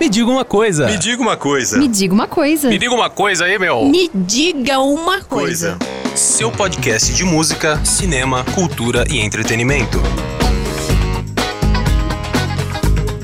[0.00, 0.86] Me diga uma coisa.
[0.86, 1.76] Me diga uma coisa.
[1.76, 2.68] Me diga uma coisa.
[2.68, 3.84] Me diga uma coisa aí, meu.
[3.84, 5.76] Me diga uma coisa.
[5.76, 6.16] Coisa.
[6.16, 9.98] Seu podcast de música, cinema, cultura e entretenimento.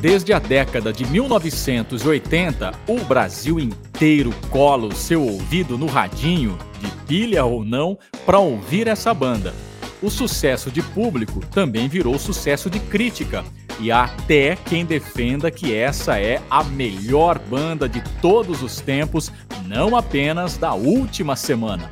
[0.00, 6.90] Desde a década de 1980, o Brasil inteiro cola o seu ouvido no radinho, de
[7.06, 7.96] pilha ou não,
[8.26, 9.54] para ouvir essa banda.
[10.02, 13.44] O sucesso de público também virou sucesso de crítica,
[13.80, 19.32] e há até quem defenda que essa é a melhor banda de todos os tempos,
[19.66, 21.90] não apenas da última semana.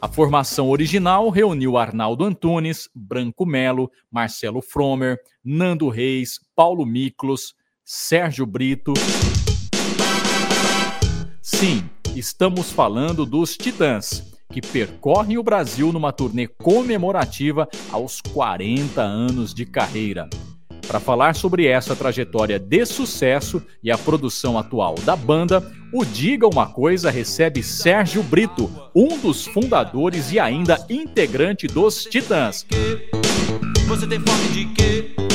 [0.00, 8.46] A formação original reuniu Arnaldo Antunes, Branco Melo, Marcelo Fromer, Nando Reis, Paulo Miklos, Sérgio
[8.46, 8.94] Brito.
[11.42, 19.52] Sim, estamos falando dos Titãs, que percorrem o Brasil numa turnê comemorativa aos 40 anos
[19.52, 20.28] de carreira.
[20.88, 26.48] Para falar sobre essa trajetória de sucesso e a produção atual da banda, o Diga
[26.48, 32.66] Uma Coisa recebe Sérgio Brito, um dos fundadores e ainda integrante dos Titãs.
[33.86, 35.27] Você tem fome de quê?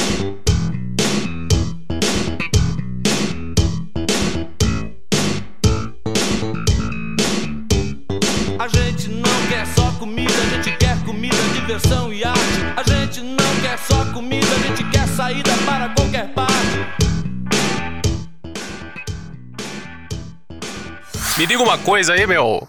[21.43, 22.65] Me diga uma coisa aí, meu.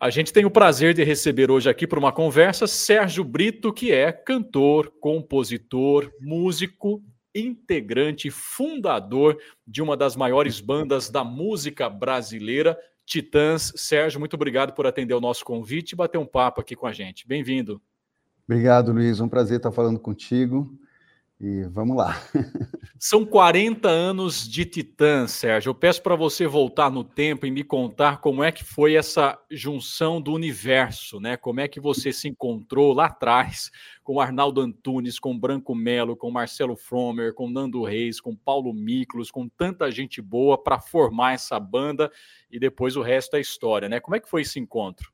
[0.00, 3.92] A gente tem o prazer de receber hoje aqui para uma conversa Sérgio Brito, que
[3.92, 7.02] é cantor, compositor, músico,
[7.34, 13.74] integrante, fundador de uma das maiores bandas da música brasileira, Titãs.
[13.76, 16.94] Sérgio, muito obrigado por atender o nosso convite e bater um papo aqui com a
[16.94, 17.28] gente.
[17.28, 17.78] Bem-vindo.
[18.48, 19.20] Obrigado, Luiz.
[19.20, 20.66] Um prazer estar falando contigo.
[21.40, 22.16] E vamos lá.
[22.98, 25.70] São 40 anos de Titã, Sérgio.
[25.70, 29.38] Eu peço para você voltar no tempo e me contar como é que foi essa
[29.48, 31.36] junção do universo, né?
[31.36, 33.70] Como é que você se encontrou lá atrás
[34.02, 39.30] com Arnaldo Antunes, com Branco Melo, com Marcelo Fromer, com Nando Reis, com Paulo Miklos,
[39.30, 42.10] com tanta gente boa para formar essa banda
[42.50, 44.00] e depois o resto é história, né?
[44.00, 45.12] Como é que foi esse encontro?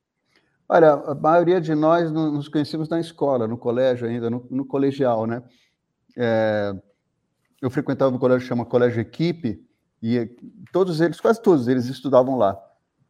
[0.67, 5.27] Olha, a maioria de nós nos conhecemos na escola, no colégio ainda, no, no colegial,
[5.27, 5.43] né?
[6.17, 6.75] É,
[7.61, 9.65] eu frequentava um colégio que chama Colégio Equipe,
[10.03, 10.31] e
[10.71, 12.59] todos eles, quase todos eles estudavam lá.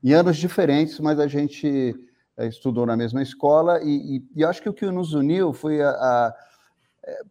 [0.03, 1.95] Em anos diferentes, mas a gente
[2.37, 5.83] é, estudou na mesma escola, e, e, e, acho que o que nos uniu foi
[5.83, 6.35] a, a,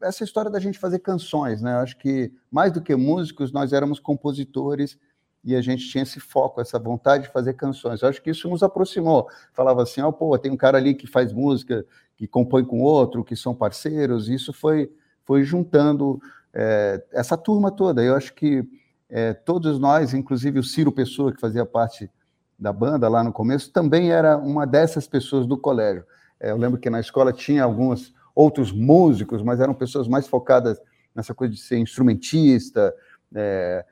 [0.02, 1.76] essa história da gente fazer canções, né?
[1.76, 4.98] acho que, mais do que músicos, nós éramos compositores,
[5.46, 8.02] e a gente tinha esse foco, essa vontade de fazer canções.
[8.02, 9.28] Eu acho que isso nos aproximou.
[9.52, 11.86] Falava assim, oh, pô, tem um cara ali que faz música,
[12.16, 14.90] que compõe com outro, que são parceiros, e isso foi
[15.26, 16.20] foi juntando
[16.54, 18.04] é, essa turma toda.
[18.04, 18.64] Eu acho que
[19.10, 22.10] é, todos nós, inclusive o Ciro Pessoa, que fazia parte
[22.58, 26.06] da banda lá no começo, também era uma dessas pessoas do colégio.
[26.40, 30.80] É, eu lembro que na escola tinha alguns outros músicos, mas eram pessoas mais focadas
[31.14, 32.94] nessa coisa de ser instrumentista,
[33.36, 33.86] é,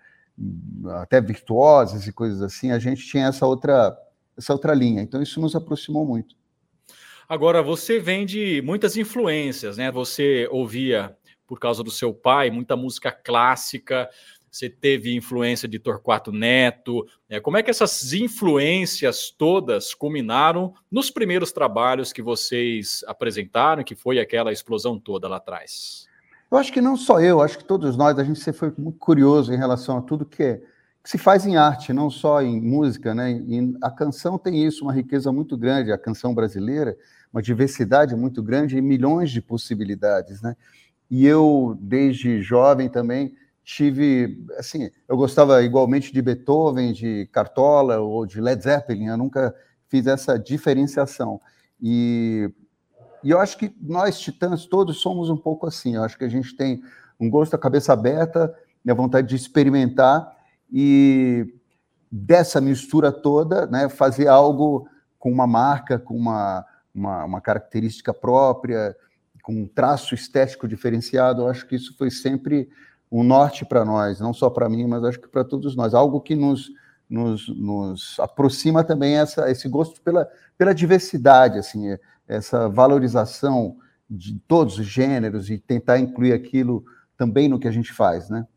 [1.01, 2.71] até virtuosas e coisas assim.
[2.71, 3.95] A gente tinha essa outra,
[4.37, 5.01] essa outra linha.
[5.01, 6.35] Então isso nos aproximou muito.
[7.29, 9.89] Agora, você vem de muitas influências, né?
[9.89, 11.15] Você ouvia
[11.51, 14.09] por causa do seu pai, muita música clássica.
[14.49, 17.05] Você teve influência de Torquato Neto.
[17.27, 23.95] É, como é que essas influências todas culminaram nos primeiros trabalhos que vocês apresentaram, que
[23.95, 26.07] foi aquela explosão toda lá atrás?
[26.49, 29.53] Eu acho que não só eu, acho que todos nós, a gente foi muito curioso
[29.53, 30.61] em relação a tudo que, é,
[31.03, 33.29] que se faz em arte, não só em música, né?
[33.45, 36.97] E a canção tem isso, uma riqueza muito grande, a canção brasileira,
[37.33, 40.55] uma diversidade muito grande e milhões de possibilidades, né?
[41.11, 43.35] E eu, desde jovem também,
[43.65, 49.53] tive, assim, eu gostava igualmente de Beethoven, de Cartola ou de Led Zeppelin, eu nunca
[49.89, 51.41] fiz essa diferenciação.
[51.81, 52.49] E,
[53.21, 56.29] e eu acho que nós, titãs, todos somos um pouco assim, eu acho que a
[56.29, 56.81] gente tem
[57.19, 58.55] um gosto, a cabeça aberta,
[58.87, 60.33] a vontade de experimentar
[60.71, 61.53] e
[62.09, 64.87] dessa mistura toda, né, fazer algo
[65.19, 66.65] com uma marca, com uma,
[66.95, 68.95] uma, uma característica própria,
[69.41, 72.69] com um traço estético diferenciado, eu acho que isso foi sempre
[73.11, 75.93] um norte para nós, não só para mim, mas acho que para todos nós.
[75.93, 76.71] Algo que nos,
[77.09, 81.97] nos, nos aproxima também essa, esse gosto pela, pela diversidade, assim,
[82.27, 83.75] essa valorização
[84.09, 86.85] de todos os gêneros e tentar incluir aquilo
[87.17, 88.47] também no que a gente faz, né?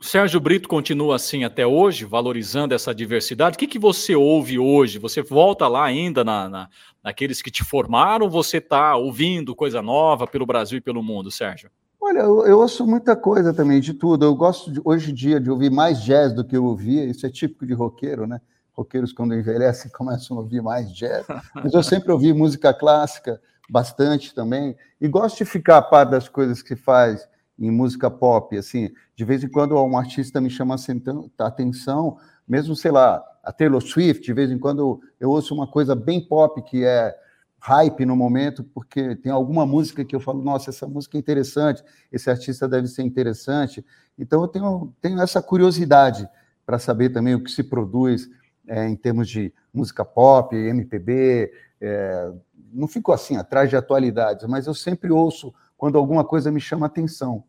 [0.00, 3.56] O Sérgio Brito continua assim até hoje, valorizando essa diversidade.
[3.56, 4.96] O que, que você ouve hoje?
[4.96, 6.68] Você volta lá ainda na, na
[7.02, 11.68] naqueles que te formaram você está ouvindo coisa nova pelo Brasil e pelo mundo, Sérgio?
[12.00, 14.24] Olha, eu, eu, ouço muita coisa também, de tudo.
[14.24, 17.04] Eu gosto, de, hoje em dia, de ouvir mais jazz do que eu ouvia.
[17.04, 18.40] Isso é típico de roqueiro, né?
[18.72, 21.26] Roqueiros, quando envelhecem, começam a ouvir mais jazz.
[21.54, 24.76] Mas eu sempre ouvi música clássica, bastante também.
[25.00, 27.26] E gosto de ficar a par das coisas que faz
[27.58, 28.56] em música pop.
[28.56, 33.52] Assim, de vez em quando um artista me chama a atenção, mesmo, sei lá, a
[33.52, 37.14] Taylor Swift, de vez em quando eu ouço uma coisa bem pop que é
[37.60, 41.82] hype no momento, porque tem alguma música que eu falo, nossa, essa música é interessante,
[42.12, 43.84] esse artista deve ser interessante.
[44.18, 46.28] Então eu tenho, tenho essa curiosidade
[46.64, 48.28] para saber também o que se produz
[48.66, 51.52] é, em termos de música pop, MPB.
[51.80, 52.32] É,
[52.72, 56.84] não fico assim atrás de atualidades, mas eu sempre ouço quando alguma coisa me chama
[56.84, 57.44] atenção.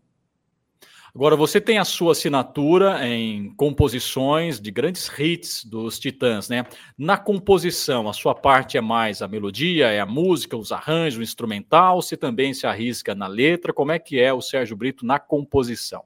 [1.14, 6.66] Agora, você tem a sua assinatura em composições de grandes hits dos Titãs, né?
[6.96, 11.24] Na composição, a sua parte é mais a melodia, é a música, os arranjos, o
[11.24, 13.74] instrumental, você também se arrisca na letra.
[13.74, 16.04] Como é que é o Sérgio Brito na composição?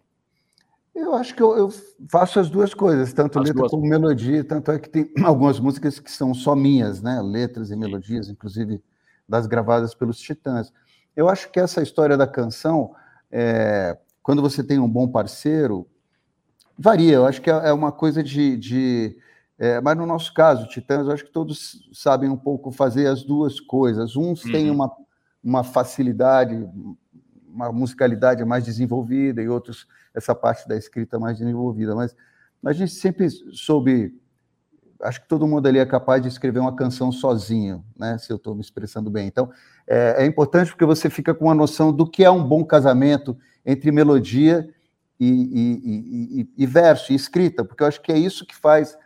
[0.96, 1.69] Eu acho que eu, eu
[2.10, 3.72] faço as duas coisas, tanto as letra duas...
[3.72, 7.22] como melodia, tanto é que tem algumas músicas que são só minhas, né?
[7.22, 8.81] Letras e melodias, inclusive
[9.28, 10.72] das gravadas pelos Titãs.
[11.15, 12.95] Eu acho que essa história da canção,
[13.31, 15.88] é, quando você tem um bom parceiro,
[16.77, 17.15] varia.
[17.15, 18.57] Eu acho que é, é uma coisa de.
[18.57, 19.18] de
[19.57, 23.24] é, mas no nosso caso, Titãs, eu acho que todos sabem um pouco fazer as
[23.24, 24.15] duas coisas.
[24.15, 24.51] Uns uhum.
[24.51, 24.92] têm uma,
[25.44, 26.68] uma facilidade,
[27.48, 31.95] uma musicalidade mais desenvolvida, e outros essa parte da escrita mais desenvolvida.
[31.95, 32.16] Mas,
[32.62, 34.19] mas a gente sempre soube.
[35.01, 38.18] Acho que todo mundo ali é capaz de escrever uma canção sozinho, né?
[38.18, 39.28] Se eu estou me expressando bem.
[39.28, 39.51] Então,
[39.88, 43.38] é, é importante porque você fica com uma noção do que é um bom casamento
[43.66, 44.69] entre melodia
[45.19, 48.98] e, e, e, e, verso, e escrita, porque eu acho que é isso que faz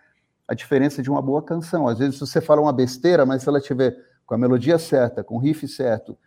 [0.47, 1.87] a diferença de uma boa canção.
[1.87, 3.95] Às vezes você fala uma besteira, mas se ela tiver
[4.25, 6.17] com a melodia certa, com o riff certo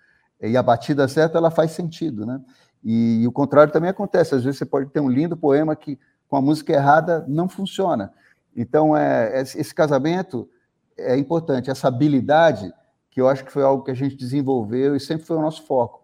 [0.41, 2.41] e a batida certa, ela faz sentido, né?
[2.83, 4.35] E, o contrário também acontece.
[4.35, 5.99] Às vezes você pode ter um lindo poema que
[6.29, 8.12] com a música errada não funciona.
[8.56, 10.49] Então, é, é esse casamento
[10.97, 12.70] é importante, essa habilidade
[13.11, 15.67] que eu acho que foi algo que a gente desenvolveu e sempre foi o nosso
[15.67, 16.00] foco.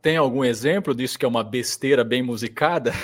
[0.00, 2.92] Tem algum exemplo disso que é uma besteira bem musicada?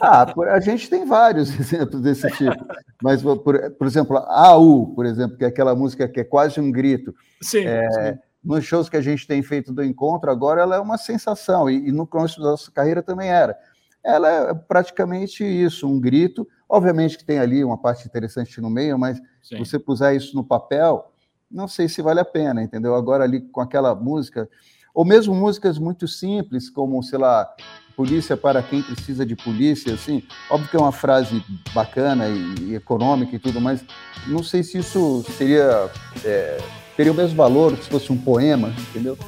[0.00, 2.56] Ah, a gente tem vários exemplos desse tipo.
[3.00, 3.38] Mas, por,
[3.70, 7.14] por exemplo, a AU, por exemplo, que é aquela música que é quase um grito.
[7.40, 8.18] Sim, é, sim.
[8.42, 11.88] Nos shows que a gente tem feito do encontro, agora ela é uma sensação, e,
[11.88, 13.56] e no começo da nossa carreira também era.
[14.02, 16.44] Ela é praticamente isso, um grito.
[16.68, 19.56] Obviamente que tem ali uma parte interessante no meio, mas sim.
[19.56, 21.12] se você puser isso no papel,
[21.50, 22.94] não sei se vale a pena, entendeu?
[22.94, 24.48] Agora ali com aquela música
[24.94, 27.52] ou mesmo músicas muito simples, como, sei lá,
[27.96, 32.74] polícia para quem precisa de polícia, assim, óbvio que é uma frase bacana e, e
[32.74, 33.84] econômica e tudo, mas
[34.26, 35.90] não sei se isso seria,
[36.24, 36.58] é,
[36.96, 39.18] teria o mesmo valor se fosse um poema, entendeu?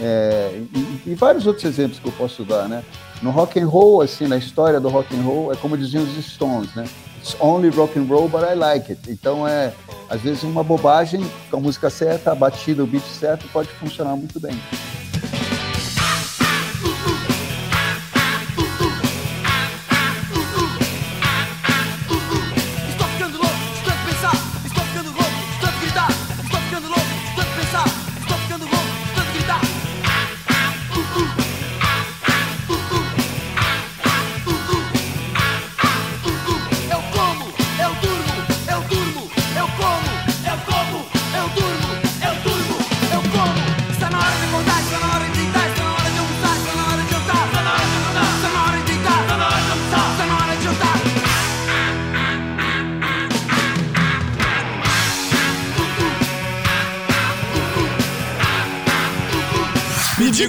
[0.00, 2.84] É, e, e, vários outros exemplos que eu posso dar, né?
[3.20, 6.24] No rock and roll, assim, na história do rock and roll, é como diziam os
[6.24, 6.84] Stones, né?
[7.18, 9.10] It's only rock and roll, but I like it.
[9.10, 9.72] Então é,
[10.08, 11.20] às vezes uma bobagem
[11.50, 14.56] com a música certa, a batida, o beat certo pode funcionar muito bem.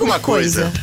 [0.09, 0.73] Alguma coisa.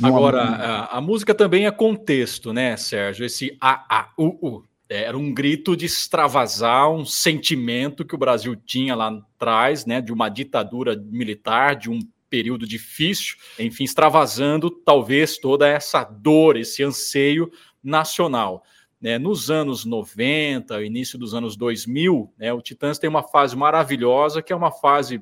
[0.00, 3.26] Agora, a, a, música também é contexto, né, Sérgio?
[3.26, 4.64] Esse A, A, U, U.
[4.88, 10.12] Era um grito de extravasar um sentimento que o Brasil tinha lá atrás, né, de
[10.12, 11.98] uma ditadura militar, de um
[12.30, 17.50] período difícil, enfim, extravasando talvez toda essa dor, esse anseio
[17.82, 18.62] nacional.
[19.00, 24.40] Né, nos anos 90, início dos anos 2000, né, o Titãs tem uma fase maravilhosa,
[24.40, 25.20] que é uma fase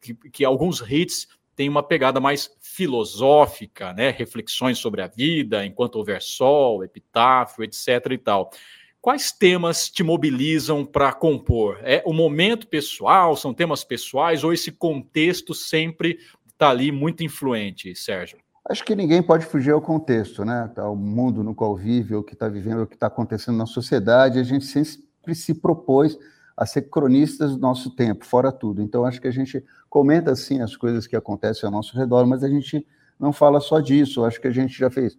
[0.00, 1.26] que, que alguns hits
[1.58, 4.10] tem uma pegada mais filosófica, né?
[4.10, 8.12] Reflexões sobre a vida, enquanto houver sol, epitáfio, etc.
[8.12, 8.52] e tal.
[9.00, 11.80] Quais temas te mobilizam para compor?
[11.82, 17.92] É o momento pessoal, são temas pessoais, ou esse contexto sempre está ali muito influente,
[17.96, 18.38] Sérgio?
[18.64, 20.70] Acho que ninguém pode fugir ao contexto, né?
[20.72, 23.66] Tá o mundo no qual vive, o que está vivendo, o que está acontecendo na
[23.66, 26.16] sociedade, a gente sempre se propôs
[26.58, 28.82] a ser cronistas do nosso tempo, fora tudo.
[28.82, 32.42] Então, acho que a gente comenta, sim, as coisas que acontecem ao nosso redor, mas
[32.42, 32.84] a gente
[33.18, 34.24] não fala só disso.
[34.24, 35.16] Acho que a gente já fez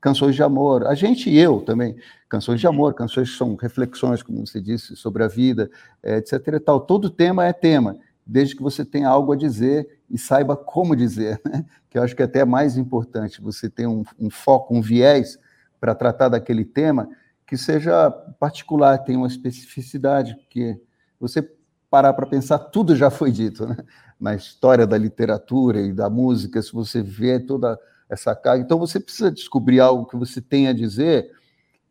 [0.00, 0.84] canções de amor.
[0.88, 1.94] A gente e eu também.
[2.28, 5.70] Canções de amor, canções que são reflexões, como você disse, sobre a vida,
[6.02, 6.48] é, etc.
[6.48, 6.80] E tal.
[6.80, 7.96] Todo tema é tema,
[8.26, 11.64] desde que você tenha algo a dizer e saiba como dizer, né?
[11.88, 15.38] que eu acho que é até mais importante você ter um, um foco, um viés
[15.80, 17.08] para tratar daquele tema
[17.52, 20.80] que seja particular, tenha uma especificidade, porque
[21.20, 21.46] você
[21.90, 23.76] parar para pensar, tudo já foi dito, né?
[24.18, 27.78] na história da literatura e da música, se você vê toda
[28.08, 28.64] essa carga.
[28.64, 31.30] Então, você precisa descobrir algo que você tem a dizer,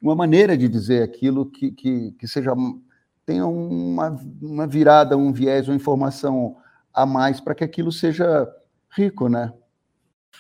[0.02, 2.56] uma maneira de dizer aquilo que, que, que seja
[3.24, 6.58] tenha uma, uma virada, um viés, uma informação
[6.92, 8.52] a mais para que aquilo seja
[8.90, 9.54] rico, né?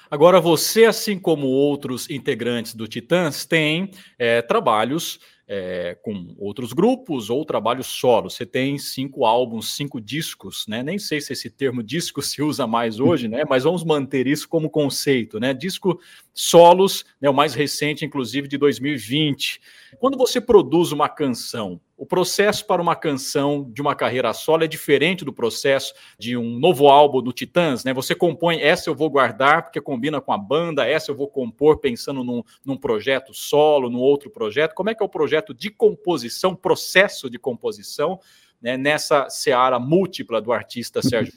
[0.10, 5.20] Agora, você, assim como outros integrantes do Titãs, tem é, trabalhos
[5.54, 8.30] é, com outros grupos ou trabalho solo.
[8.30, 10.82] Você tem cinco álbuns, cinco discos, né?
[10.82, 13.44] Nem sei se esse termo disco se usa mais hoje, né?
[13.48, 15.54] Mas vamos manter isso como conceito, né?
[15.54, 16.00] Disco
[16.34, 17.30] solos, né?
[17.30, 19.60] O mais recente, inclusive, de 2020.
[20.00, 24.68] Quando você produz uma canção, o processo para uma canção de uma carreira solo é
[24.68, 27.94] diferente do processo de um novo álbum do Titãs, né?
[27.94, 31.78] Você compõe, essa eu vou guardar porque combina com a banda, essa eu vou compor
[31.78, 34.74] pensando num, num projeto solo, num outro projeto.
[34.74, 38.20] Como é que é o projeto de composição, processo de composição,
[38.60, 41.36] né, nessa seara múltipla do artista Sérgio?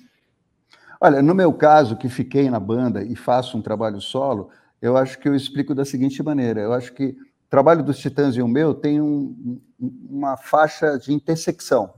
[0.99, 4.49] Olha, no meu caso, que fiquei na banda e faço um trabalho solo,
[4.81, 7.15] eu acho que eu explico da seguinte maneira: eu acho que
[7.55, 9.61] trabalho dos Titãs e o meu tem um,
[10.11, 11.95] uma faixa de intersecção.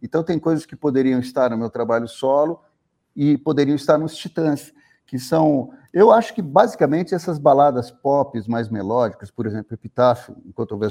[0.00, 2.60] Então, tem coisas que poderiam estar no meu trabalho solo
[3.16, 4.72] e poderiam estar nos Titãs,
[5.04, 5.72] que são.
[5.92, 10.36] Eu acho que, basicamente, essas baladas pop mais melódicas, por exemplo, Epitáfio,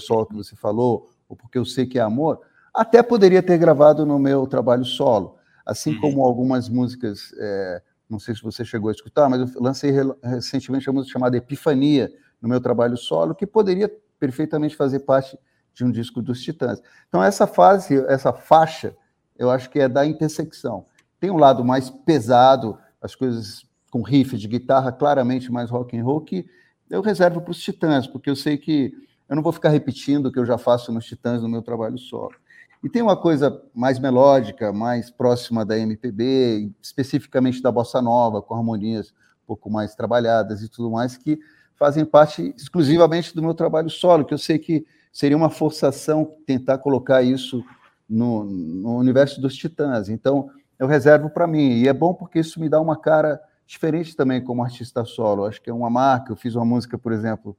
[0.02, 2.42] Sol, que você falou, ou Porque Eu Sei Que É Amor,
[2.74, 5.38] até poderia ter gravado no meu trabalho solo.
[5.66, 6.02] Assim uhum.
[6.02, 10.90] como algumas músicas, é, não sei se você chegou a escutar, mas eu lancei recentemente
[10.90, 12.12] uma música chamada Epifania
[12.42, 15.38] no meu trabalho solo, que poderia perfeitamente fazer parte
[15.74, 16.82] de um disco dos Titãs.
[17.08, 18.96] Então, essa fase, essa faixa,
[19.38, 20.86] eu acho que é da intersecção.
[21.20, 26.04] Tem um lado mais pesado, as coisas com riff de guitarra, claramente mais rock and
[26.04, 26.46] roll, que
[26.90, 28.94] eu reservo para os Titãs, porque eu sei que
[29.28, 31.98] eu não vou ficar repetindo o que eu já faço nos Titãs no meu trabalho
[31.98, 32.36] solo.
[32.84, 38.56] E tem uma coisa mais melódica, mais próxima da MPB, especificamente da bossa nova, com
[38.56, 39.12] harmonias
[39.44, 41.40] um pouco mais trabalhadas e tudo mais, que
[41.80, 46.78] fazem parte exclusivamente do meu trabalho solo, que eu sei que seria uma forçação tentar
[46.78, 47.64] colocar isso
[48.08, 50.10] no, no universo dos titãs.
[50.10, 51.78] Então, eu reservo para mim.
[51.78, 55.46] E é bom porque isso me dá uma cara diferente também como artista solo.
[55.46, 56.34] Acho que é uma marca.
[56.34, 57.56] Eu fiz uma música, por exemplo,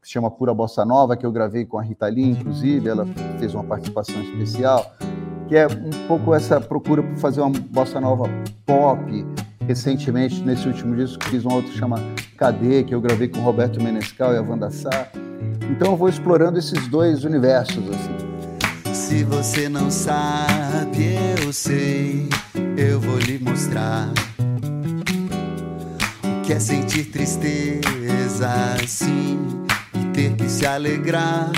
[0.00, 2.88] que se chama Pura Bossa Nova, que eu gravei com a Rita Lee, inclusive.
[2.88, 3.06] Ela
[3.38, 4.94] fez uma participação especial,
[5.46, 8.24] que é um pouco essa procura por fazer uma bossa nova
[8.64, 9.26] pop,
[9.68, 12.02] recentemente, nesse último disco, fiz um outro chama
[12.38, 15.08] Cadê, que eu gravei com Roberto Menescal e a Wanda Sá.
[15.70, 18.94] Então eu vou explorando esses dois universos, assim.
[18.94, 22.30] Se você não sabe, eu sei,
[22.78, 24.08] eu vou lhe mostrar.
[26.24, 28.48] O que é sentir tristeza
[28.82, 29.38] assim
[29.94, 31.52] e ter que se alegrar.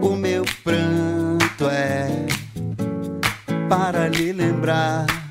[0.00, 2.08] O meu pranto é
[3.68, 5.23] para lhe lembrar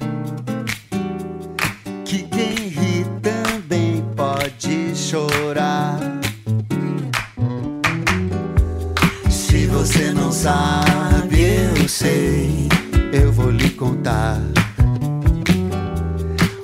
[10.43, 12.67] sabe, eu sei,
[13.13, 14.41] eu vou lhe contar.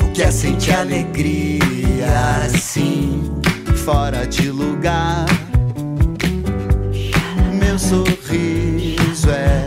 [0.04, 2.10] O que é sentir alegria
[2.46, 3.24] assim,
[3.86, 5.26] fora de lugar?
[7.54, 9.66] Meu sorriso é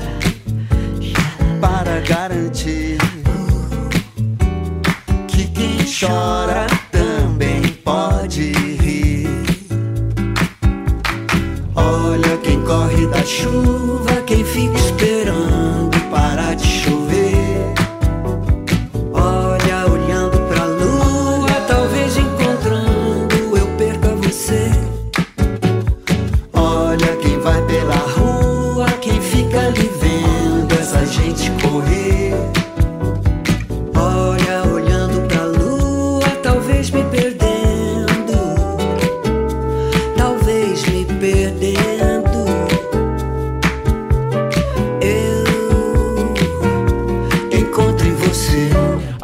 [1.58, 2.98] para garantir
[6.02, 9.28] chora também pode rir.
[11.76, 13.81] Olha quem corre da chuva,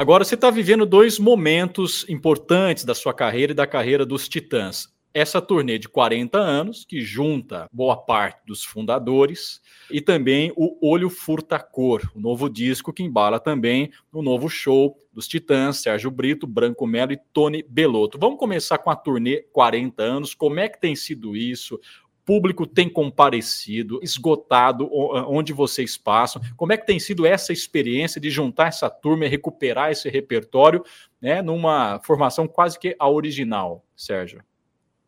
[0.08, 4.97] Agora você está vivendo dois momentos importantes da sua carreira e da carreira dos Titãs.
[5.12, 9.60] Essa turnê de 40 anos, que junta boa parte dos fundadores,
[9.90, 14.96] e também o Olho Furta Cor, o novo disco que embala também o novo show
[15.12, 18.18] dos Titãs, Sérgio Brito, Branco Melo e Tony Belotto.
[18.18, 21.80] Vamos começar com a turnê 40 anos, como é que tem sido isso?
[22.28, 26.42] público tem comparecido, esgotado onde vocês passam?
[26.58, 30.84] Como é que tem sido essa experiência de juntar essa turma e recuperar esse repertório,
[31.22, 34.42] né, numa formação quase que a original, Sérgio?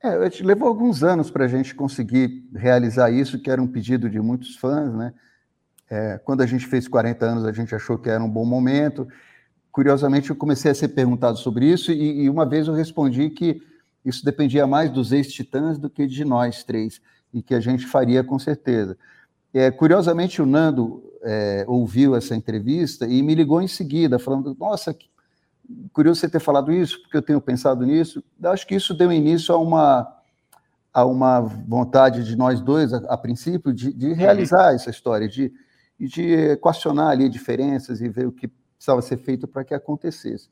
[0.02, 4.18] É, levou alguns anos para a gente conseguir realizar isso, que era um pedido de
[4.18, 5.12] muitos fãs, né?
[5.90, 9.06] É, quando a gente fez 40 anos, a gente achou que era um bom momento.
[9.72, 13.60] Curiosamente, eu comecei a ser perguntado sobre isso e, e uma vez eu respondi que
[14.04, 17.00] isso dependia mais dos ex-titãs do que de nós três,
[17.32, 18.96] e que a gente faria com certeza.
[19.52, 24.96] É, curiosamente, o Nando é, ouviu essa entrevista e me ligou em seguida, falando: Nossa,
[25.92, 28.22] curioso você ter falado isso, porque eu tenho pensado nisso.
[28.44, 30.16] Acho que isso deu início a uma,
[30.92, 35.52] a uma vontade de nós dois, a, a princípio, de, de realizar essa história, de,
[35.98, 40.48] de equacionar ali diferenças e ver o que precisava ser feito para que acontecesse.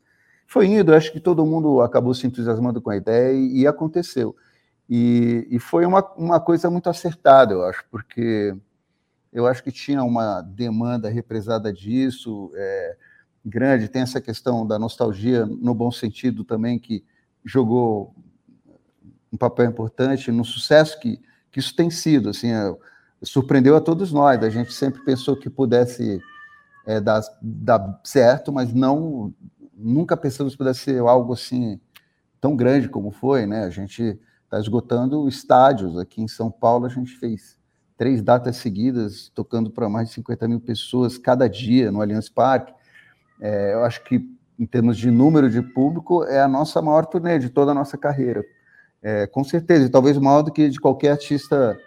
[0.47, 4.35] Foi indo, acho que todo mundo acabou se entusiasmando com a ideia e, e aconteceu.
[4.89, 8.57] E, e, foi uma, uma coisa muito acertada, eu acho, porque
[9.31, 12.97] eu acho que tinha uma demanda represada disso, é,
[13.45, 17.05] grande, tem essa questão da nostalgia, no bom sentido também, que
[17.45, 18.15] jogou
[19.33, 22.77] um papel importante no sucesso que, que isso tem sido, assim, é,
[23.23, 26.21] surpreendeu a todos nós, a gente sempre pensou que pudesse
[26.87, 29.35] é, dar, dar certo, mas não
[29.79, 31.81] nunca pensamos que pudesse ser algo assim
[32.41, 33.65] tão grande como foi, né?
[33.65, 36.87] A gente está esgotando estádios aqui em São Paulo.
[36.87, 37.57] A gente fez
[37.97, 42.73] três datas seguidas, tocando para mais de 50 mil pessoas cada dia no Allianz Parque.
[43.41, 44.21] É, eu acho que,
[44.59, 47.97] em termos de número de público, é a nossa maior turnê de toda a nossa
[47.97, 48.45] carreira.
[49.03, 51.79] É, com certeza, e talvez maior do que de qualquer artista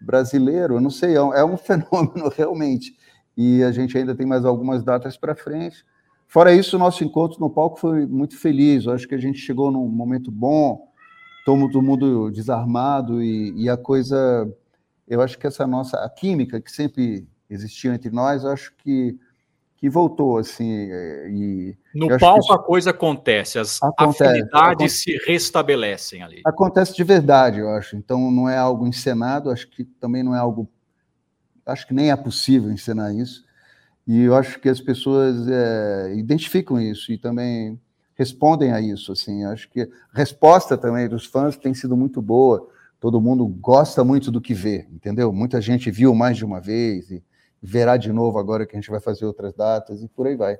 [0.00, 0.74] brasileiro.
[0.74, 2.96] Eu não sei, é um é fenômeno realmente.
[3.36, 5.84] E a gente ainda tem mais algumas datas para frente.
[6.28, 8.84] Fora isso, o nosso encontro no palco foi muito feliz.
[8.84, 10.88] Eu acho que a gente chegou num momento bom,
[11.44, 14.50] todo mundo desarmado e, e, a coisa.
[15.08, 19.18] Eu acho que essa nossa a química que sempre existiu entre nós, eu acho que
[19.82, 20.88] que voltou assim.
[21.28, 26.40] E no palco a coisa acontece, as acontece, afinidades acontece, se restabelecem ali.
[26.46, 27.96] Acontece de verdade, eu acho.
[27.96, 30.70] Então não é algo encenado, acho que também não é algo.
[31.66, 33.44] Acho que nem é possível encenar isso.
[34.06, 37.76] E eu acho que as pessoas é, identificam isso e também
[38.14, 39.10] respondem a isso.
[39.10, 42.68] Assim, acho que a resposta também dos fãs tem sido muito boa.
[43.00, 45.32] Todo mundo gosta muito do que vê, entendeu?
[45.32, 47.20] Muita gente viu mais de uma vez e
[47.62, 50.58] verá de novo agora que a gente vai fazer outras datas e por aí vai.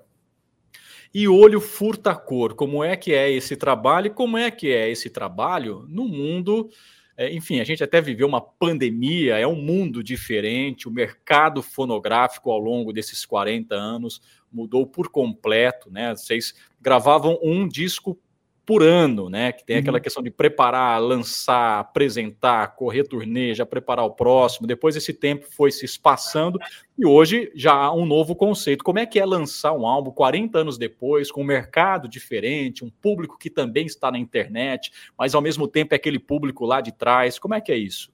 [1.13, 4.15] E olho furta cor, como é que é esse trabalho?
[4.15, 6.71] Como é que é esse trabalho no mundo
[7.17, 12.51] é, enfim, a gente até viveu uma pandemia, é um mundo diferente, o mercado fonográfico
[12.51, 16.15] ao longo desses 40 anos mudou por completo, né?
[16.15, 18.19] Vocês gravavam um disco
[18.65, 19.51] por ano, né?
[19.53, 20.03] Que tem aquela uhum.
[20.03, 24.67] questão de preparar, lançar, apresentar, correr turnê, já preparar o próximo.
[24.67, 26.59] Depois esse tempo foi se espaçando
[26.97, 28.85] e hoje já há um novo conceito.
[28.85, 32.91] Como é que é lançar um álbum 40 anos depois, com um mercado diferente, um
[32.91, 36.93] público que também está na internet, mas ao mesmo tempo é aquele público lá de
[36.93, 37.39] trás?
[37.39, 38.13] Como é que é isso?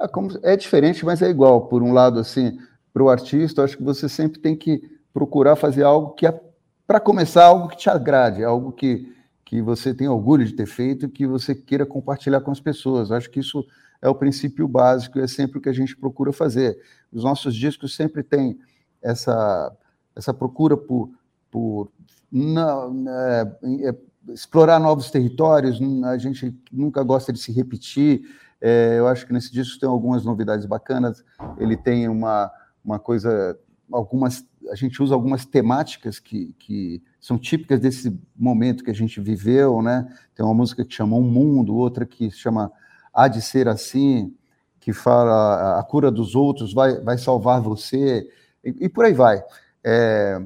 [0.00, 1.68] É, é diferente, mas é igual.
[1.68, 2.58] Por um lado, assim,
[2.92, 4.82] para o artista, acho que você sempre tem que
[5.14, 6.40] procurar fazer algo que é,
[6.84, 9.12] para começar, algo que te agrade, algo que
[9.52, 13.12] que você tem orgulho de ter feito que você queira compartilhar com as pessoas.
[13.12, 13.62] Acho que isso
[14.00, 16.78] é o princípio básico e é sempre o que a gente procura fazer.
[17.12, 18.58] Os nossos discos sempre têm
[19.02, 19.70] essa,
[20.16, 21.10] essa procura por,
[21.50, 21.92] por
[22.32, 23.56] não, é,
[23.90, 23.94] é,
[24.32, 28.22] explorar novos territórios, a gente nunca gosta de se repetir.
[28.58, 31.22] É, eu acho que nesse disco tem algumas novidades bacanas.
[31.58, 32.50] Ele tem uma,
[32.82, 33.54] uma coisa,
[33.92, 39.20] algumas, a gente usa algumas temáticas que, que são típicas desse momento que a gente
[39.20, 40.08] viveu, né?
[40.34, 42.72] Tem uma música que chama Um Mundo, outra que chama
[43.12, 44.34] Há de Ser Assim,
[44.80, 48.28] que fala a cura dos outros vai, vai salvar você,
[48.64, 49.42] e, e por aí vai.
[49.84, 50.40] É,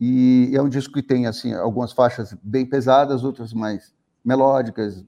[0.00, 5.04] e é um disco que tem assim algumas faixas bem pesadas, outras mais melódicas,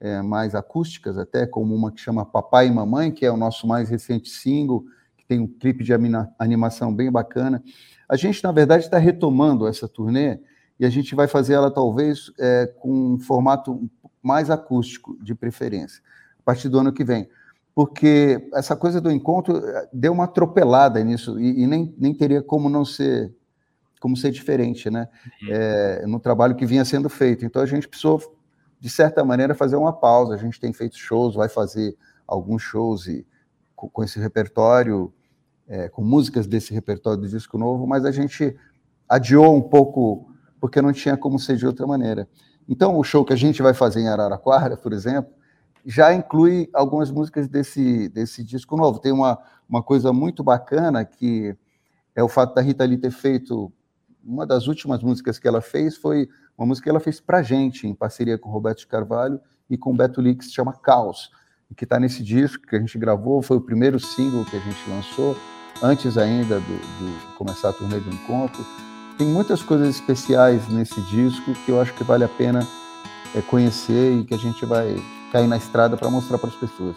[0.00, 3.66] é, mais acústicas até, como uma que chama Papai e Mamãe, que é o nosso
[3.66, 4.84] mais recente single,
[5.30, 5.92] tem um clipe de
[6.40, 7.62] animação bem bacana.
[8.08, 10.40] A gente, na verdade, está retomando essa turnê
[10.76, 13.88] e a gente vai fazer ela talvez é, com um formato
[14.20, 16.02] mais acústico, de preferência,
[16.40, 17.28] a partir do ano que vem.
[17.72, 22.42] Porque essa coisa do encontro é, deu uma atropelada nisso e, e nem, nem teria
[22.42, 23.32] como não ser
[24.00, 25.08] como ser diferente, né?
[25.42, 25.48] Uhum.
[25.52, 27.44] É, no trabalho que vinha sendo feito.
[27.44, 28.18] Então a gente precisou
[28.80, 30.34] de certa maneira, fazer uma pausa.
[30.34, 33.24] A gente tem feito shows, vai fazer alguns shows e,
[33.76, 35.12] com, com esse repertório,
[35.70, 38.56] é, com músicas desse repertório do disco novo, mas a gente
[39.08, 40.28] adiou um pouco
[40.60, 42.28] porque não tinha como ser de outra maneira.
[42.68, 45.32] Então, o show que a gente vai fazer em Araraquara, por exemplo,
[45.86, 48.98] já inclui algumas músicas desse, desse disco novo.
[48.98, 51.56] Tem uma, uma coisa muito bacana que
[52.16, 53.72] é o fato da Rita Lee ter feito
[54.24, 56.28] uma das últimas músicas que ela fez foi
[56.58, 59.96] uma música que ela fez para gente, em parceria com Roberto de Carvalho e com
[59.96, 61.30] Beto Lee, que se chama Caos,
[61.76, 64.90] que está nesse disco que a gente gravou, foi o primeiro single que a gente
[64.90, 65.36] lançou,
[65.82, 68.64] antes ainda do, do começar a turnê do encontro.
[69.16, 72.66] Tem muitas coisas especiais nesse disco que eu acho que vale a pena
[73.34, 76.96] é, conhecer e que a gente vai cair na estrada para mostrar para as pessoas.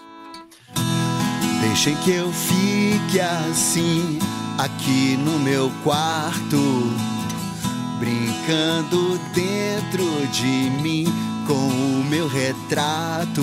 [1.61, 4.19] Deixem que eu fique assim,
[4.57, 6.57] aqui no meu quarto
[8.03, 11.05] brincando dentro de mim
[11.47, 13.41] com o meu retrato.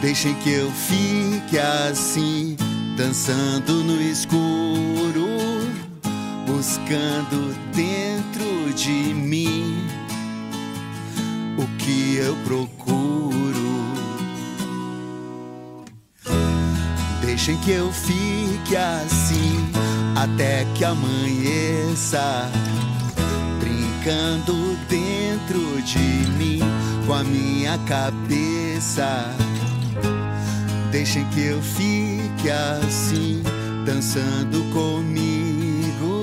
[0.00, 2.51] Deixem que eu fique assim,
[2.96, 5.26] dançando no escuro,
[6.46, 9.86] buscando dentro de mim
[11.56, 13.32] o que eu procuro.
[17.24, 19.70] Deixem que eu fique assim
[20.14, 22.50] até que amanheça,
[23.58, 26.60] brincando dentro de mim
[27.06, 29.34] com a minha cabeça.
[30.92, 33.42] Deixem que eu fique assim,
[33.86, 36.22] dançando comigo,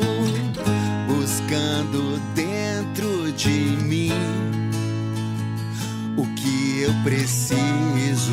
[1.08, 4.12] buscando dentro de mim
[6.16, 8.32] o que eu preciso.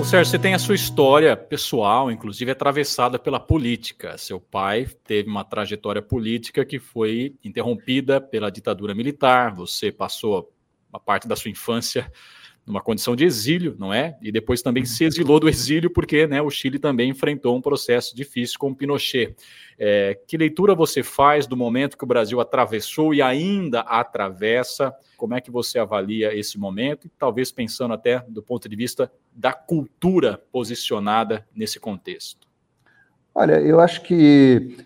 [0.00, 4.16] Ô Sérgio, você tem a sua história pessoal, inclusive atravessada pela política.
[4.16, 9.52] Seu pai teve uma trajetória política que foi interrompida pela ditadura militar.
[9.56, 10.54] Você passou
[10.92, 12.08] uma parte da sua infância
[12.66, 14.16] numa condição de exílio, não é?
[14.22, 18.16] E depois também se exilou do exílio porque né, o Chile também enfrentou um processo
[18.16, 19.36] difícil com Pinochet.
[19.78, 24.94] É, que leitura você faz do momento que o Brasil atravessou e ainda atravessa?
[25.16, 27.06] Como é que você avalia esse momento?
[27.06, 32.48] E talvez pensando até do ponto de vista da cultura posicionada nesse contexto.
[33.34, 34.76] Olha, eu acho que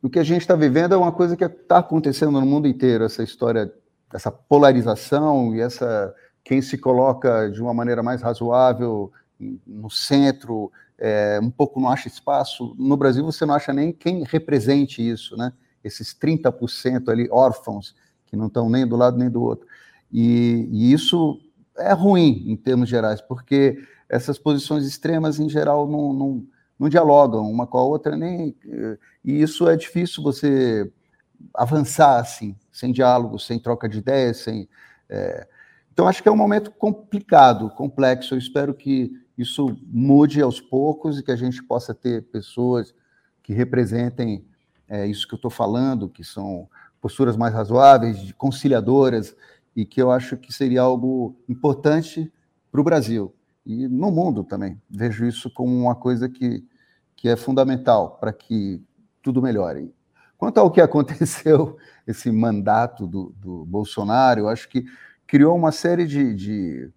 [0.00, 3.04] o que a gente está vivendo é uma coisa que está acontecendo no mundo inteiro,
[3.04, 3.72] essa história,
[4.14, 6.14] essa polarização e essa
[6.46, 9.10] quem se coloca de uma maneira mais razoável
[9.66, 12.72] no centro, é, um pouco não acha espaço.
[12.78, 15.52] No Brasil, você não acha nem quem represente isso, né?
[15.82, 19.66] Esses 30% ali, órfãos, que não estão nem do lado nem do outro.
[20.12, 21.40] E, e, isso
[21.76, 26.46] é ruim em termos gerais, porque essas posições extremas, em geral, não, não,
[26.78, 28.54] não dialogam uma com a outra, nem,
[29.24, 30.88] e isso é difícil você
[31.52, 34.68] avançar assim, sem diálogo, sem troca de ideias, sem.
[35.10, 35.48] É,
[35.96, 38.34] então, acho que é um momento complicado, complexo.
[38.34, 42.94] Eu espero que isso mude aos poucos e que a gente possa ter pessoas
[43.42, 44.44] que representem
[44.86, 46.68] é, isso que eu estou falando, que são
[47.00, 49.34] posturas mais razoáveis, conciliadoras,
[49.74, 52.30] e que eu acho que seria algo importante
[52.70, 54.78] para o Brasil e no mundo também.
[54.90, 56.62] Vejo isso como uma coisa que,
[57.16, 58.84] que é fundamental para que
[59.22, 59.94] tudo melhore.
[60.36, 64.84] Quanto ao que aconteceu, esse mandato do, do Bolsonaro, eu acho que
[65.26, 66.90] criou uma série de, de,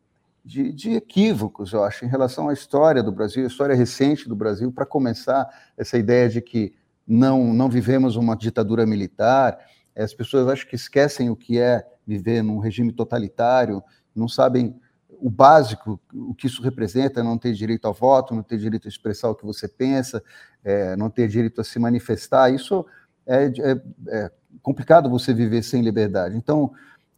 [0.46, 4.36] de, de, equívocos, eu acho, em relação à história do Brasil, a história recente do
[4.36, 6.74] Brasil, para começar essa ideia de que
[7.08, 9.58] não, não vivemos uma ditadura militar.
[9.98, 13.84] As pessoas acho que esquecem o que é viver num regime totalitário,
[14.16, 18.58] não sabem o básico, o que isso representa, não ter direito ao voto, não ter
[18.58, 20.24] direito a expressar o que você pensa,
[20.64, 22.54] é, não ter direito a se manifestar.
[22.54, 22.86] Isso
[23.28, 26.38] é, é, é complicado você viver sem liberdade.
[26.38, 26.72] Então,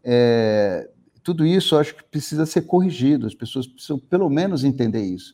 [0.03, 0.89] é,
[1.23, 5.33] tudo isso acho que precisa ser corrigido, as pessoas precisam pelo menos entender isso,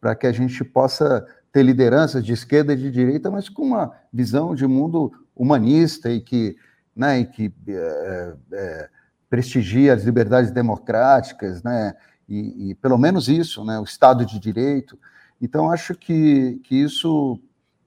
[0.00, 3.92] para que a gente possa ter lideranças de esquerda e de direita, mas com uma
[4.12, 6.56] visão de mundo humanista e que,
[6.96, 8.88] né, e que é, é,
[9.28, 11.94] prestigia as liberdades democráticas, né,
[12.28, 14.98] e, e, pelo menos isso, né, o Estado de Direito.
[15.40, 17.38] Então, acho que, que isso,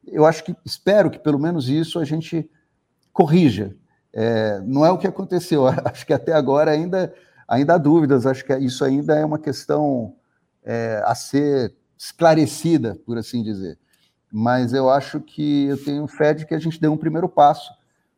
[0.05, 2.49] eu acho que, espero que pelo menos isso a gente
[3.11, 3.75] corrija.
[4.13, 7.13] É, não é o que aconteceu, acho que até agora ainda
[7.47, 10.15] ainda há dúvidas, acho que isso ainda é uma questão
[10.63, 13.77] é, a ser esclarecida, por assim dizer.
[14.31, 17.71] Mas eu acho que eu tenho fé de que a gente deu um primeiro passo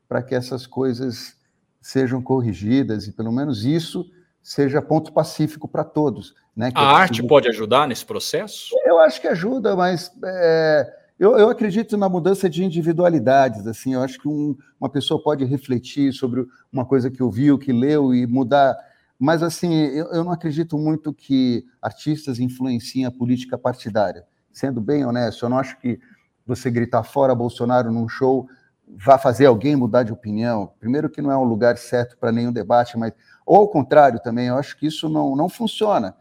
[0.08, 1.36] para que essas coisas
[1.82, 4.10] sejam corrigidas e pelo menos isso
[4.42, 6.34] seja ponto pacífico para todos.
[6.56, 6.72] Né?
[6.74, 8.74] a arte pode ajudar nesse processo?
[8.84, 13.68] Eu acho que ajuda, mas é, eu, eu, acredito na mudança de individualidades.
[13.68, 17.72] Assim, eu acho que um, uma pessoa pode refletir sobre uma coisa que ouviu, que
[17.72, 18.76] leu e mudar
[19.19, 24.25] Mas, assim, eu, eu não acredito muito que artistas influenciem a política partidária.
[24.51, 25.99] Sendo bem honesto, eu não acho que
[26.45, 28.47] você gritar fora Bolsonaro num show
[28.88, 30.71] vá fazer alguém mudar de opinião.
[30.80, 33.13] Primeiro que não é um lugar certo para nenhum debate, mas
[33.45, 36.15] ou ao contrário também, eu acho que isso não, não funciona.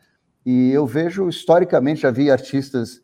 [0.44, 3.00] E eu vejo historicamente já vi artistas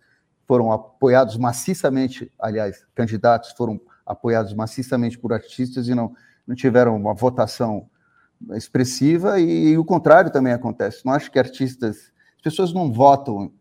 [0.46, 6.12] foram apoiados maciçamente, aliás, candidatos foram apoiados maciçamente por artistas e não,
[6.46, 7.88] não tiveram uma votação
[8.50, 11.04] expressiva, e, e, o contrário também acontece.
[11.04, 12.12] Não acho que artistas.
[12.36, 13.52] As pessoas não votam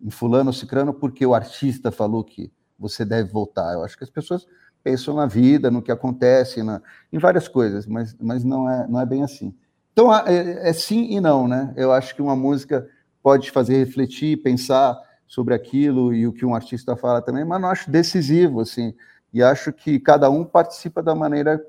[0.00, 3.74] em Fulano ou Cicrano porque o artista falou que você deve votar.
[3.74, 4.46] Eu acho que as pessoas
[4.82, 6.80] pensam na vida, no que acontece, na,
[7.12, 9.54] em várias coisas, mas, mas não, é, não é bem assim.
[9.92, 11.74] Então, é, é sim e não, né?
[11.76, 12.88] Eu acho que uma música
[13.22, 14.96] pode fazer refletir, pensar
[15.26, 18.94] sobre aquilo e o que um artista fala também, mas não acho decisivo, assim.
[19.32, 21.60] E acho que cada um participa da maneira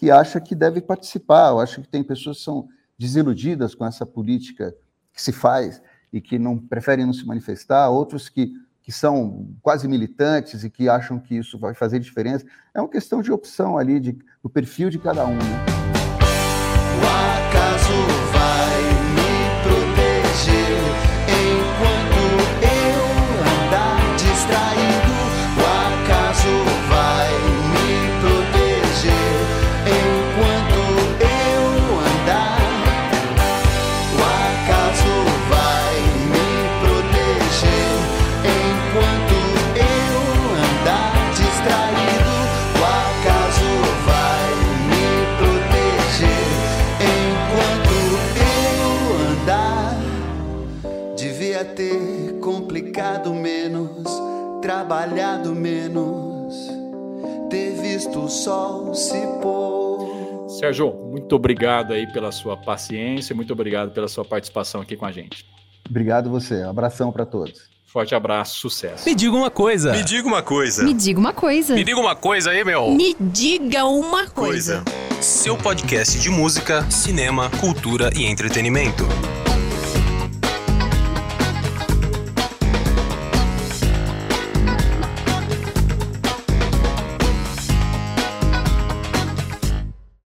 [0.00, 1.50] que acha que deve participar.
[1.50, 2.66] Eu acho que tem pessoas que são
[2.98, 4.74] desiludidas com essa política
[5.12, 9.86] que se faz e que não preferem não se manifestar, outros que, que são quase
[9.86, 12.46] militantes e que acham que isso vai fazer diferença.
[12.72, 15.36] É uma questão de opção ali, de, do perfil de cada um.
[15.36, 15.66] Né?
[54.90, 56.68] Trabalhado menos,
[57.48, 60.48] ter visto o sol se pôr.
[60.58, 65.12] Sérgio, muito obrigado aí pela sua paciência, muito obrigado pela sua participação aqui com a
[65.12, 65.46] gente.
[65.88, 67.70] Obrigado você, abração para todos.
[67.86, 69.08] Forte abraço, sucesso.
[69.08, 69.92] Me diga uma coisa.
[69.92, 70.82] Me diga uma coisa.
[70.82, 71.74] Me diga uma coisa.
[71.74, 72.90] Me diga uma coisa aí, meu.
[72.90, 74.82] Me diga uma coisa.
[74.82, 75.22] coisa.
[75.22, 79.04] Seu podcast de música, cinema, cultura e entretenimento.